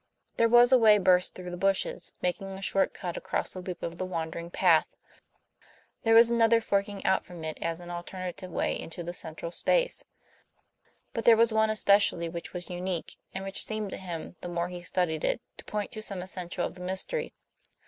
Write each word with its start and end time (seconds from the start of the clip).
There 0.37 0.49
was 0.49 0.71
a 0.71 0.79
way 0.79 0.97
burst 0.97 1.35
through 1.35 1.51
the 1.51 1.57
bushes, 1.57 2.11
making 2.23 2.47
a 2.49 2.61
short 2.63 2.91
cut 2.91 3.17
across 3.17 3.53
a 3.53 3.59
loop 3.59 3.83
of 3.83 3.97
the 3.99 4.03
wandering 4.05 4.49
path; 4.49 4.87
there 6.01 6.15
was 6.15 6.31
another 6.31 6.59
forking 6.59 7.05
out 7.05 7.23
from 7.23 7.43
it 7.43 7.59
as 7.61 7.79
an 7.79 7.91
alternative 7.91 8.49
way 8.49 8.79
into 8.79 9.03
the 9.03 9.13
central 9.13 9.51
space. 9.51 10.03
But 11.13 11.23
there 11.25 11.37
was 11.37 11.53
one 11.53 11.69
especially 11.69 12.29
which 12.29 12.51
was 12.51 12.67
unique, 12.67 13.17
and 13.35 13.43
which 13.45 13.63
seemed 13.63 13.91
to 13.91 13.97
him, 13.97 14.37
the 14.41 14.49
more 14.49 14.69
he 14.69 14.81
studied 14.81 15.23
it, 15.23 15.39
to 15.57 15.65
point 15.65 15.91
to 15.91 16.01
some 16.01 16.23
essential 16.23 16.65
of 16.65 16.73
the 16.73 16.81
mystery. 16.81 17.35